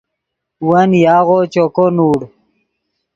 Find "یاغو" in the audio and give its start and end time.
1.05-1.39